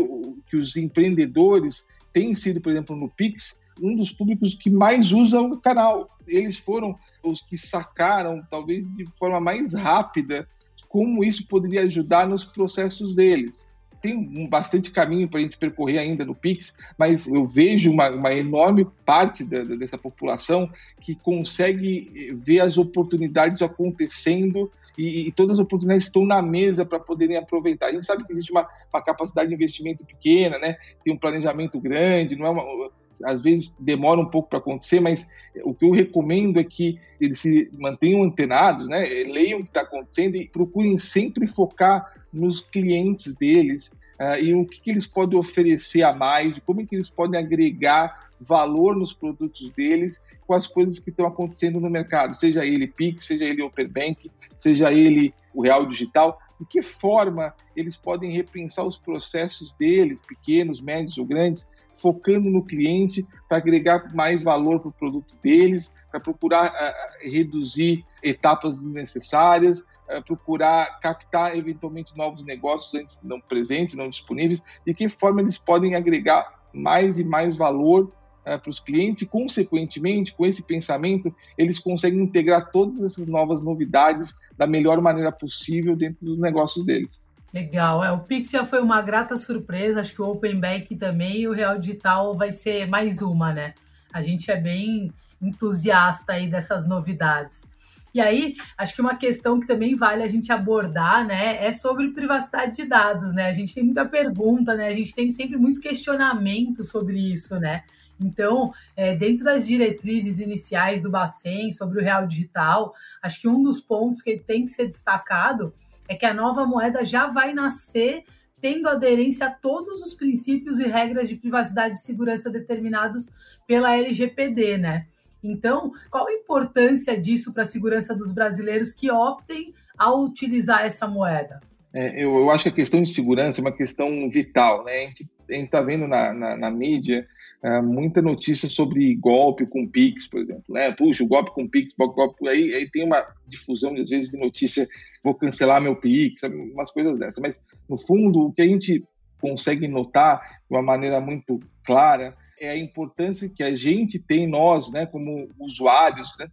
[0.49, 5.41] que os empreendedores têm sido, por exemplo, no Pix, um dos públicos que mais usa
[5.41, 6.17] o canal.
[6.27, 10.49] Eles foram os que sacaram, talvez de forma mais rápida,
[10.89, 13.67] como isso poderia ajudar nos processos deles.
[14.01, 18.11] Tem um bastante caminho para a gente percorrer ainda no Pix, mas eu vejo uma,
[18.11, 20.71] uma enorme parte da, dessa população
[21.01, 27.01] que consegue ver as oportunidades acontecendo e, e, todas as oportunidades estão na mesa para
[27.01, 27.87] poderem aproveitar.
[27.87, 30.77] A gente sabe que existe uma, uma, capacidade de investimento pequena, né?
[31.05, 32.91] tem um planejamento grande, não é uma,
[33.25, 35.29] às vezes demora um pouco para acontecer, mas
[35.65, 39.05] o que eu recomendo é que eles se mantenham antenados, né?
[39.05, 44.67] leiam o que está acontecendo e procurem sempre focar nos clientes deles uh, e o
[44.67, 49.13] que, que, eles podem oferecer a mais, como é que eles podem agregar valor nos
[49.13, 53.63] produtos deles com as coisas que estão acontecendo no mercado, seja ele Pix, seja ele
[53.63, 59.73] Open Bank, seja ele o Real Digital, de que forma eles podem repensar os processos
[59.75, 65.35] deles, pequenos, médios ou grandes, focando no cliente para agregar mais valor para o produto
[65.43, 73.41] deles, para procurar uh, reduzir etapas desnecessárias, uh, procurar captar eventualmente novos negócios antes não
[73.41, 78.13] presentes, não disponíveis, de que forma eles podem agregar mais e mais valor
[78.45, 84.35] para os clientes e, consequentemente, com esse pensamento, eles conseguem integrar todas essas novas novidades
[84.57, 87.23] da melhor maneira possível dentro dos negócios deles.
[87.53, 91.43] Legal, é, o Pix já foi uma grata surpresa, acho que o Open Bank também
[91.43, 93.75] e o Real Digital vai ser mais uma, né?
[94.13, 97.65] A gente é bem entusiasta aí dessas novidades.
[98.13, 102.13] E aí, acho que uma questão que também vale a gente abordar, né, é sobre
[102.13, 103.47] privacidade de dados, né?
[103.47, 104.87] A gente tem muita pergunta, né?
[104.87, 107.83] A gente tem sempre muito questionamento sobre isso, né?
[108.21, 113.63] Então, é, dentro das diretrizes iniciais do Bacen sobre o real digital, acho que um
[113.63, 115.73] dos pontos que tem que ser destacado
[116.09, 118.25] é que a nova moeda já vai nascer
[118.61, 123.29] tendo aderência a todos os princípios e regras de privacidade e segurança determinados
[123.67, 125.07] pela LGPD, né?
[125.43, 131.07] Então, qual a importância disso para a segurança dos brasileiros que optem a utilizar essa
[131.07, 131.61] moeda?
[131.93, 134.93] É, eu, eu, acho que a questão de segurança é uma questão vital, né?
[134.93, 137.29] A gente está vendo na, na, na mídia
[137.65, 140.65] é, muita notícia sobre golpe com Pix, por exemplo.
[140.69, 140.93] Né?
[140.93, 144.87] Puxa, o golpe com Pix, golpe, aí, aí tem uma difusão, às vezes, de notícia,
[145.23, 146.57] vou cancelar meu Pix, sabe?
[146.57, 147.39] umas coisas dessas.
[147.41, 149.03] Mas, no fundo, o que a gente
[149.41, 154.93] consegue notar de uma maneira muito clara é a importância que a gente tem, nós,
[154.93, 156.47] né, como usuários, né,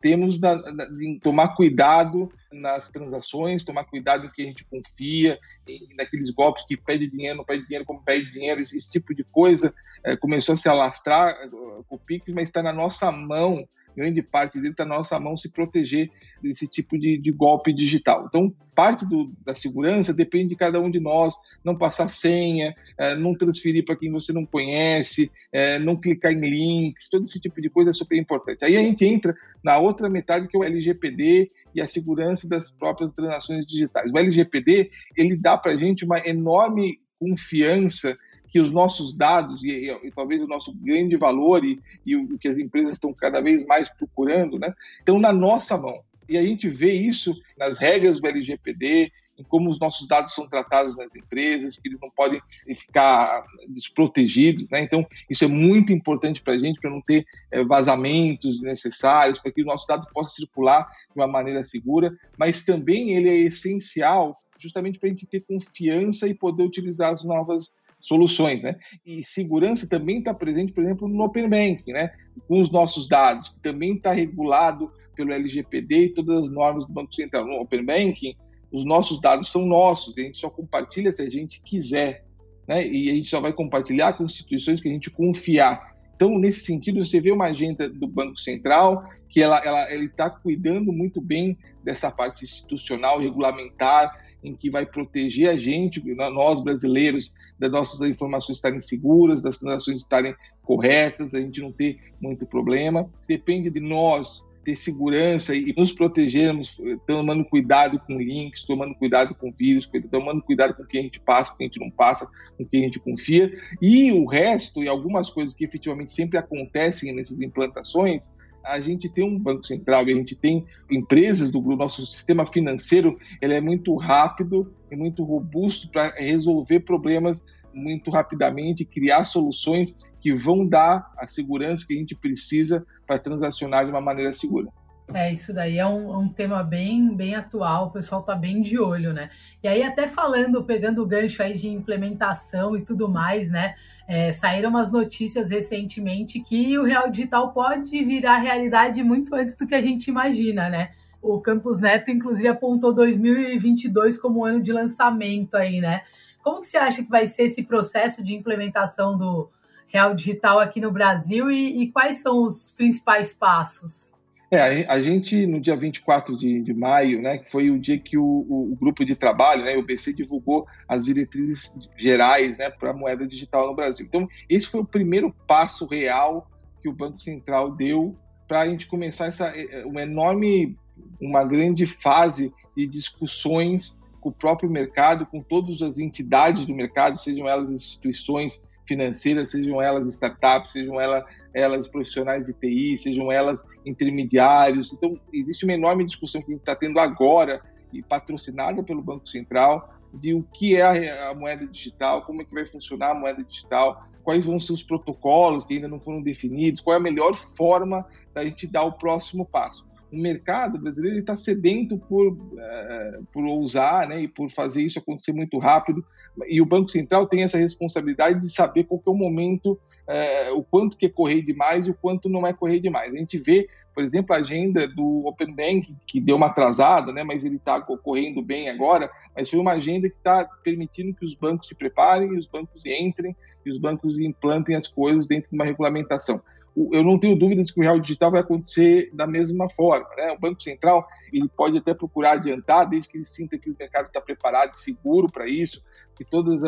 [0.00, 5.38] temos na, na, em tomar cuidado nas transações, tomar cuidado em que a gente confia,
[5.66, 9.14] em, naqueles golpes que pede dinheiro, não pede dinheiro, como pede dinheiro, esse, esse tipo
[9.14, 9.74] de coisa.
[10.04, 13.66] É, começou a se alastrar uh, com o Pix, mas está na nossa mão
[13.98, 16.08] grande parte dele está na nossa mão se proteger
[16.40, 18.26] desse tipo de, de golpe digital.
[18.28, 21.34] Então, parte do, da segurança depende de cada um de nós,
[21.64, 26.40] não passar senha, é, não transferir para quem você não conhece, é, não clicar em
[26.40, 28.64] links, todo esse tipo de coisa é super importante.
[28.64, 29.34] Aí a gente entra
[29.64, 34.12] na outra metade que é o LGPD e a segurança das próprias transações digitais.
[34.12, 38.16] O LGPD ele dá para a gente uma enorme confiança
[38.50, 42.38] que os nossos dados e, e, e, talvez o nosso grande valor e, e o
[42.38, 46.00] que as empresas estão cada vez mais procurando, né, estão na nossa mão.
[46.28, 50.48] E a gente vê isso nas regras do LGPD, em como os nossos dados são
[50.48, 54.68] tratados nas empresas, que eles não podem ficar desprotegidos.
[54.68, 54.82] Né?
[54.82, 59.52] Então, isso é muito importante para a gente, para não ter é, vazamentos necessários, para
[59.52, 64.36] que o nosso dado possa circular de uma maneira segura, mas também ele é essencial
[64.60, 68.76] justamente para a gente ter confiança e poder utilizar as novas soluções, né?
[69.04, 72.10] E segurança também está presente, por exemplo, no Open Banking, né?
[72.46, 76.92] Com os nossos dados, que também está regulado pelo LGPD e todas as normas do
[76.92, 77.46] Banco Central.
[77.46, 78.36] No Open Banking,
[78.70, 82.24] os nossos dados são nossos, a gente só compartilha se a gente quiser,
[82.66, 82.86] né?
[82.86, 85.96] E a gente só vai compartilhar com instituições que a gente confiar.
[86.14, 90.30] Então, nesse sentido, você vê uma agenda do Banco Central que ela, ela ele está
[90.30, 97.32] cuidando muito bem dessa parte institucional, regulamentar, em que vai proteger a gente, nós brasileiros,
[97.58, 103.08] das nossas informações estarem seguras, das transações estarem corretas, a gente não ter muito problema.
[103.26, 109.50] Depende de nós ter segurança e nos protegermos, tomando cuidado com links, tomando cuidado com
[109.50, 111.90] vírus, tomando cuidado com o que a gente passa, com o que a gente não
[111.90, 113.50] passa, com o que a gente confia.
[113.80, 118.36] E o resto, e algumas coisas que efetivamente sempre acontecem nessas implantações,
[118.68, 123.54] a gente tem um banco central, a gente tem empresas do nosso sistema financeiro, ele
[123.54, 130.66] é muito rápido e muito robusto para resolver problemas muito rapidamente, criar soluções que vão
[130.66, 134.68] dar a segurança que a gente precisa para transacionar de uma maneira segura.
[135.14, 138.78] É, isso daí é um, um, tema bem, bem atual, o pessoal tá bem de
[138.78, 139.30] olho, né?
[139.62, 143.74] E aí, até falando, pegando o gancho aí de implementação e tudo mais, né?
[144.06, 149.66] É, saíram umas notícias recentemente que o Real Digital pode virar realidade muito antes do
[149.66, 150.90] que a gente imagina, né?
[151.22, 156.02] O Campus Neto, inclusive, apontou 2022 como ano de lançamento aí, né?
[156.42, 159.48] Como que você acha que vai ser esse processo de implementação do
[159.86, 164.17] Real Digital aqui no Brasil e, e quais são os principais passos?
[164.50, 168.16] É, a gente, no dia 24 de, de maio, né, que foi o dia que
[168.16, 172.90] o, o, o grupo de trabalho, né, o BC, divulgou as diretrizes gerais né, para
[172.90, 174.06] a moeda digital no Brasil.
[174.06, 178.86] Então, esse foi o primeiro passo real que o Banco Central deu para a gente
[178.86, 180.78] começar essa é, é, uma enorme,
[181.20, 187.18] uma grande fase de discussões com o próprio mercado, com todas as entidades do mercado,
[187.18, 191.24] sejam elas instituições financeiras, sejam elas startups, sejam elas,
[191.54, 194.92] elas profissionais de TI, sejam elas intermediários.
[194.92, 199.28] Então, existe uma enorme discussão que a gente está tendo agora, e patrocinada pelo Banco
[199.28, 203.44] Central, de o que é a moeda digital, como é que vai funcionar a moeda
[203.44, 207.34] digital, quais vão ser os protocolos que ainda não foram definidos, qual é a melhor
[207.34, 209.88] forma da gente dar o próximo passo.
[210.10, 215.32] O mercado brasileiro está sedento por, uh, por ousar né, e por fazer isso acontecer
[215.32, 216.04] muito rápido,
[216.48, 220.62] e o Banco Central tem essa responsabilidade de saber qual é o momento, uh, o
[220.62, 223.12] quanto que é correr demais e o quanto não é correr demais.
[223.12, 223.68] A gente vê
[223.98, 227.80] por exemplo, a agenda do Open Bank, que deu uma atrasada, né, mas ele está
[227.80, 232.38] correndo bem agora, mas foi uma agenda que está permitindo que os bancos se preparem,
[232.38, 233.34] os bancos entrem,
[233.66, 236.40] e os bancos implantem as coisas dentro de uma regulamentação
[236.76, 240.08] eu não tenho dúvidas que o real digital vai acontecer da mesma forma.
[240.16, 240.32] Né?
[240.32, 244.06] O Banco Central ele pode até procurar adiantar, desde que ele sinta que o mercado
[244.06, 245.84] está preparado, seguro para isso,
[246.16, 246.62] que todos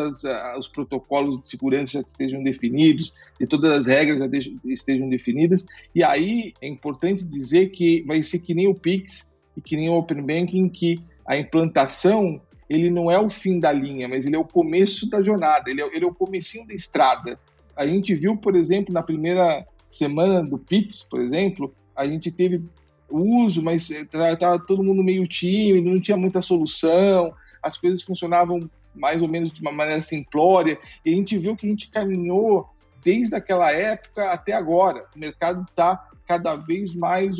[0.57, 5.65] os protocolos de segurança já estejam definidos, e todas as regras já estejam definidas.
[5.95, 9.89] E aí é importante dizer que vai ser que nem o Pix e que nem
[9.89, 14.35] o Open Banking, que a implantação ele não é o fim da linha, mas ele
[14.35, 17.37] é o começo da jornada, ele é, ele é o comecinho da estrada.
[17.75, 22.63] A gente viu, por exemplo, na primeira semana do Pix, por exemplo, a gente teve
[23.09, 29.21] uso, mas estava todo mundo meio tímido, não tinha muita solução, as coisas funcionavam mais
[29.21, 32.69] ou menos de uma maneira simplória, e a gente viu que a gente caminhou
[33.03, 35.05] desde aquela época até agora.
[35.15, 37.37] O mercado está cada vez mais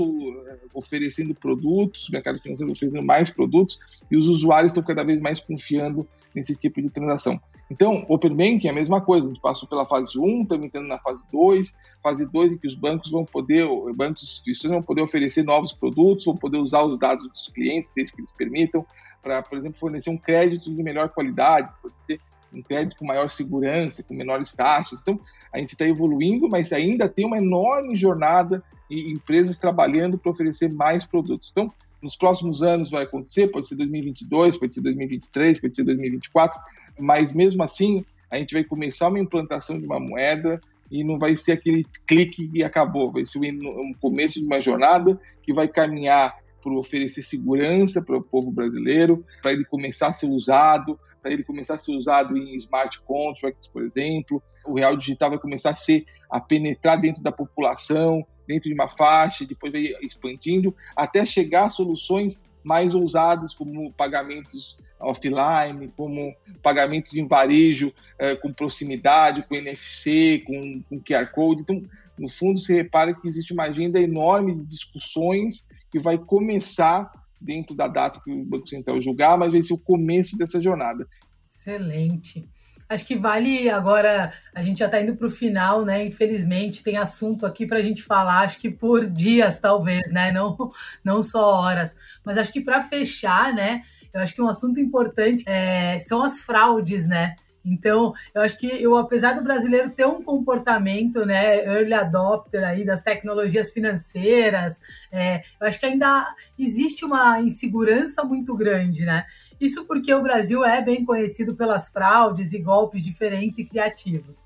[0.74, 5.40] oferecendo produtos, o mercado financeiro oferecendo mais produtos, e os usuários estão cada vez mais
[5.40, 7.40] confiando nesse tipo de transação.
[7.72, 10.88] Então, Open Banking é a mesma coisa, a gente passou pela fase 1, estamos entrando
[10.88, 14.84] na fase 2, fase 2 em que os bancos vão poder, bancos e instituições vão
[14.84, 18.86] poder oferecer novos produtos, vão poder usar os dados dos clientes, desde que eles permitam,
[19.24, 22.20] para, por exemplo, fornecer um crédito de melhor qualidade, fornecer
[22.54, 25.00] um crédito com maior segurança, com menores taxas.
[25.02, 25.18] Então,
[25.54, 30.68] a gente está evoluindo, mas ainda tem uma enorme jornada e empresas trabalhando para oferecer
[30.74, 31.48] mais produtos.
[31.50, 36.60] Então, nos próximos anos vai acontecer, pode ser 2022, pode ser 2023, pode ser 2024,
[37.00, 41.36] mas mesmo assim a gente vai começar uma implantação de uma moeda e não vai
[41.36, 46.38] ser aquele clique e acabou, vai ser um começo de uma jornada que vai caminhar
[46.62, 51.44] para oferecer segurança para o povo brasileiro, para ele começar a ser usado, para ele
[51.44, 54.42] começar a ser usado em smart contracts, por exemplo.
[54.66, 58.88] O real digital vai começar a ser a penetrar dentro da população, dentro de uma
[58.88, 67.14] faixa, depois vai expandindo até chegar a soluções mais ousadas como pagamentos offline, como pagamentos
[67.14, 71.62] em varejo eh, com proximidade, com NFC, com, com QR Code.
[71.62, 71.84] Então,
[72.18, 77.76] no fundo, se repara que existe uma agenda enorme de discussões que vai começar dentro
[77.76, 81.08] da data que o Banco Central julgar, mas vai ser o começo dessa jornada.
[81.50, 82.48] Excelente.
[82.92, 86.06] Acho que vale agora, a gente já está indo para o final, né?
[86.06, 90.30] Infelizmente, tem assunto aqui para a gente falar, acho que por dias, talvez, né?
[90.34, 90.58] Não,
[91.02, 91.96] não só horas.
[92.22, 93.82] Mas acho que para fechar, né?
[94.14, 97.38] Eu acho que um assunto importante é, são as fraudes, né?
[97.64, 102.84] Então, eu acho que eu, apesar do brasileiro ter um comportamento, né, early adopter aí
[102.84, 104.80] das tecnologias financeiras,
[105.12, 109.26] é, eu acho que ainda existe uma insegurança muito grande, né?
[109.60, 114.46] Isso porque o Brasil é bem conhecido pelas fraudes e golpes diferentes e criativos.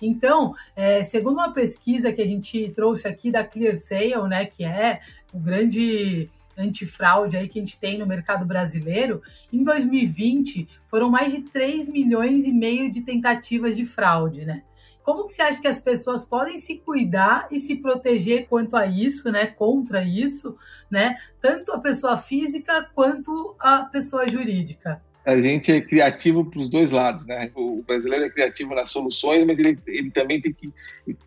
[0.00, 5.00] Então, é, segundo uma pesquisa que a gente trouxe aqui da ClearSale, né, que é
[5.32, 11.32] o grande antifraude aí que a gente tem no mercado brasileiro, em 2020 foram mais
[11.32, 14.62] de 3 milhões e meio de tentativas de fraude, né?
[15.02, 18.86] Como que você acha que as pessoas podem se cuidar e se proteger quanto a
[18.86, 19.46] isso, né?
[19.46, 20.54] Contra isso,
[20.90, 21.16] né?
[21.40, 26.90] Tanto a pessoa física quanto a pessoa jurídica a gente é criativo para os dois
[26.90, 27.50] lados, né?
[27.54, 30.72] O brasileiro é criativo nas soluções, mas ele, ele também tem que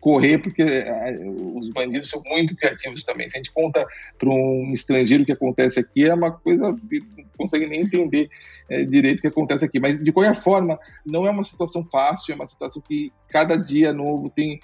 [0.00, 1.20] correr porque é,
[1.54, 3.28] os bandidos são muito criativos também.
[3.28, 3.86] Se a gente conta
[4.18, 8.28] para um estrangeiro o que acontece aqui, é uma coisa que não consegue nem entender
[8.68, 9.78] é, direito o que acontece aqui.
[9.78, 13.92] Mas de qualquer forma, não é uma situação fácil, é uma situação que cada dia
[13.92, 14.58] novo tem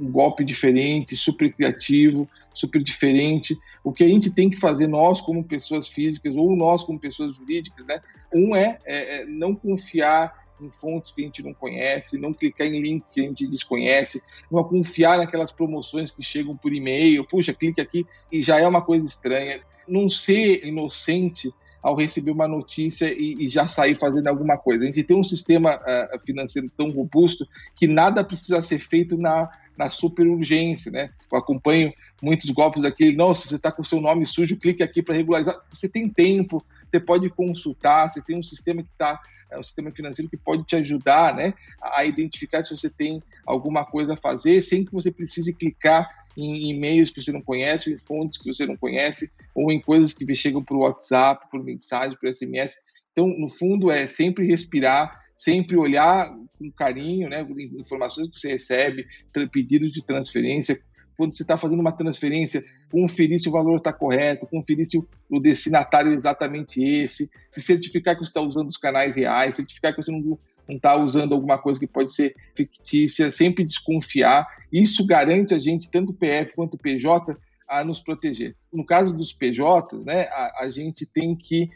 [0.00, 3.58] um golpe diferente, super criativo, super diferente.
[3.82, 7.36] O que a gente tem que fazer, nós como pessoas físicas ou nós como pessoas
[7.36, 8.00] jurídicas, né?
[8.32, 12.66] Um é, é, é não confiar em fontes que a gente não conhece, não clicar
[12.66, 17.52] em links que a gente desconhece, não confiar naquelas promoções que chegam por e-mail, puxa,
[17.52, 19.60] clique aqui e já é uma coisa estranha.
[19.86, 21.52] Não ser inocente
[21.84, 24.84] ao receber uma notícia e, e, já sair fazendo alguma coisa.
[24.84, 29.50] A gente tem um sistema uh, financeiro tão robusto que nada precisa ser feito na,
[29.76, 31.10] na super urgência, né?
[31.30, 35.02] Eu acompanho muitos golpes daquele, nossa, você está com o seu nome sujo, clique aqui
[35.02, 35.60] para regularizar.
[35.70, 39.20] Você tem tempo, você pode consultar, você tem um sistema que está
[39.54, 43.84] é um sistema financeiro que pode te ajudar né, a identificar se você tem alguma
[43.84, 47.98] coisa a fazer, sem que você precise clicar em e-mails que você não conhece, em
[47.98, 52.32] fontes que você não conhece, ou em coisas que chegam por WhatsApp, por mensagem, por
[52.32, 52.76] SMS.
[53.12, 57.46] Então, no fundo, é sempre respirar, sempre olhar com carinho, né,
[57.78, 59.06] informações que você recebe,
[59.52, 60.76] pedidos de transferência,
[61.16, 62.64] quando você está fazendo uma transferência,
[62.94, 64.96] conferir se o valor está correto, conferir se
[65.28, 69.92] o destinatário é exatamente esse, se certificar que você está usando os canais reais, certificar
[69.92, 70.38] que você não
[70.68, 74.46] está usando alguma coisa que pode ser fictícia, sempre desconfiar.
[74.72, 77.36] Isso garante a gente, tanto PF quanto PJ,
[77.68, 78.54] a nos proteger.
[78.72, 81.68] No caso dos PJs, né, a, a gente tem que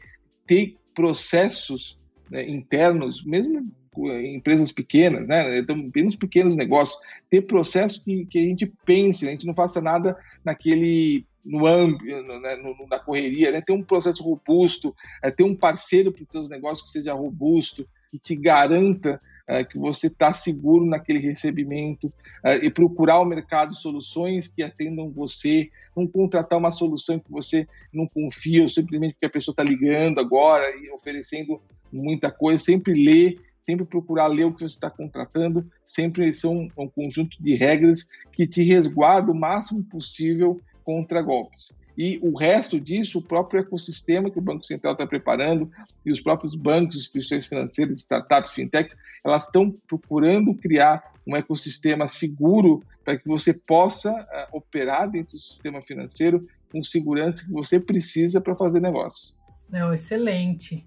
[0.46, 1.98] ter processos
[2.30, 3.60] né, internos, mesmo
[3.96, 5.58] empresas pequenas, né?
[5.58, 9.30] Então, apenas pequenos negócios, ter processo que, que a gente pense, né?
[9.30, 12.56] a gente não faça nada naquele no âmbito, né?
[12.56, 13.60] no, na correria, né?
[13.60, 17.88] Ter um processo robusto, é, ter um parceiro para os seus negócios que seja robusto,
[18.10, 19.18] que te garanta
[19.48, 22.12] é, que você está seguro naquele recebimento
[22.44, 27.66] é, e procurar o mercado soluções que atendam você, não contratar uma solução que você
[27.92, 31.60] não confia ou simplesmente porque a pessoa está ligando agora e oferecendo
[31.90, 36.88] muita coisa, sempre ler sempre procurar ler o que você está contratando, sempre são um
[36.88, 41.76] conjunto de regras que te resguarda o máximo possível contra golpes.
[41.96, 45.70] E o resto disso, o próprio ecossistema que o Banco Central está preparando
[46.06, 52.82] e os próprios bancos, instituições financeiras, startups, fintechs, elas estão procurando criar um ecossistema seguro
[53.04, 58.40] para que você possa uh, operar dentro do sistema financeiro com segurança que você precisa
[58.40, 59.36] para fazer negócios.
[59.68, 60.86] Não, excelente.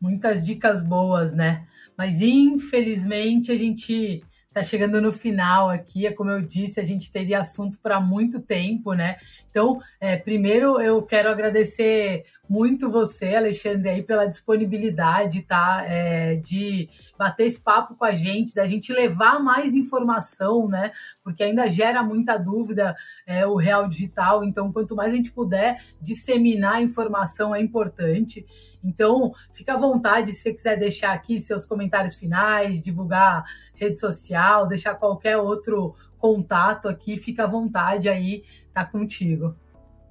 [0.00, 1.66] Muitas dicas boas, né?
[2.00, 6.06] Mas infelizmente a gente está chegando no final aqui.
[6.06, 9.18] É como eu disse, a gente teria assunto para muito tempo, né?
[9.50, 15.84] Então, é, primeiro eu quero agradecer muito você, Alexandre, aí pela disponibilidade, tá?
[15.86, 16.88] É, de
[17.18, 20.92] bater esse papo com a gente, da gente levar mais informação, né?
[21.22, 22.96] Porque ainda gera muita dúvida
[23.26, 24.42] é, o real digital.
[24.42, 28.46] Então, quanto mais a gente puder disseminar informação é importante.
[28.82, 34.66] Então, fica à vontade se você quiser deixar aqui seus comentários finais, divulgar rede social,
[34.66, 39.54] deixar qualquer outro contato aqui, fica à vontade aí, tá contigo.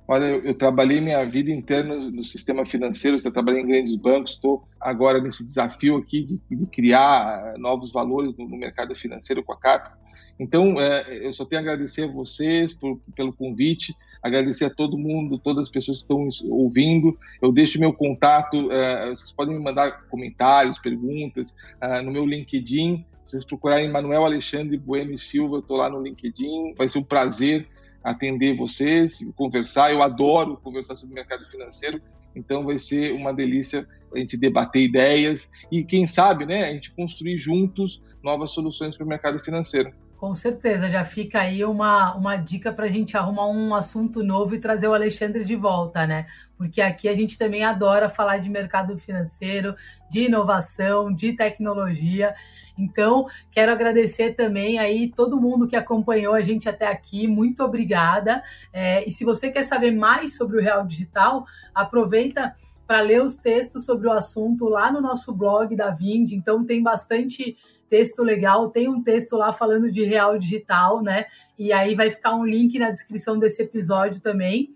[0.08, 3.96] Olha, eu, eu trabalhei minha vida inteira no, no sistema financeiro, eu trabalhei em grandes
[3.96, 9.44] bancos, estou agora nesse desafio aqui de, de criar novos valores no, no, mercado financeiro
[9.44, 9.92] com a CAP.
[10.40, 14.98] Então, é, eu só tenho a agradecer a vocês por, pelo convite, agradecer a todo
[14.98, 17.18] mundo, todas as pessoas que estão ouvindo.
[17.42, 23.06] Eu deixo meu contato, é, vocês podem me mandar comentários, perguntas é, no meu LinkedIn.
[23.24, 26.74] Se vocês procurarem Manuel Alexandre Bueno Silva, eu estou lá no LinkedIn.
[26.78, 27.68] Vai ser um prazer
[28.04, 29.92] atender vocês, conversar.
[29.92, 32.02] Eu adoro conversar sobre mercado financeiro,
[32.36, 36.92] então vai ser uma delícia a gente debater ideias e, quem sabe, né, a gente
[36.92, 39.94] construir juntos novas soluções para o mercado financeiro.
[40.20, 44.54] Com certeza, já fica aí uma, uma dica para a gente arrumar um assunto novo
[44.54, 46.26] e trazer o Alexandre de volta, né?
[46.58, 49.74] Porque aqui a gente também adora falar de mercado financeiro,
[50.12, 52.36] de inovação, de tecnologia.
[52.78, 57.26] Então, quero agradecer também aí todo mundo que acompanhou a gente até aqui.
[57.26, 58.44] Muito obrigada.
[58.74, 62.54] É, e se você quer saber mais sobre o Real Digital, aproveita
[62.86, 66.34] para ler os textos sobre o assunto lá no nosso blog da Vind.
[66.34, 67.56] Então, tem bastante
[67.90, 71.26] texto legal, tem um texto lá falando de real digital, né?
[71.58, 74.74] E aí vai ficar um link na descrição desse episódio também.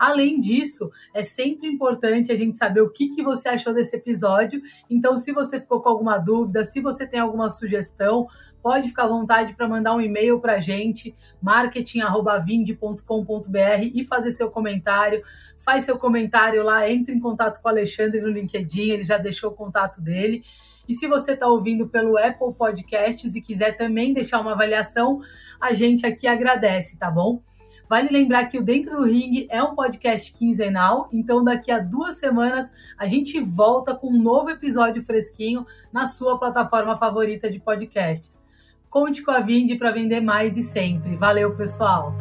[0.00, 4.62] Além disso, é sempre importante a gente saber o que, que você achou desse episódio.
[4.88, 8.26] Então, se você ficou com alguma dúvida, se você tem alguma sugestão,
[8.62, 14.50] pode ficar à vontade para mandar um e-mail para a gente, marketing.vind.com.br e fazer seu
[14.50, 15.22] comentário.
[15.58, 19.50] Faz seu comentário lá, entre em contato com o Alexandre no LinkedIn, ele já deixou
[19.50, 20.42] o contato dele.
[20.90, 25.20] E se você está ouvindo pelo Apple Podcasts e quiser também deixar uma avaliação,
[25.60, 27.40] a gente aqui agradece, tá bom?
[27.88, 32.16] Vale lembrar que o Dentro do Ring é um podcast quinzenal, então daqui a duas
[32.16, 38.42] semanas a gente volta com um novo episódio fresquinho na sua plataforma favorita de podcasts.
[38.88, 41.14] Conte com a Vindi para vender mais e sempre.
[41.14, 42.16] Valeu, pessoal!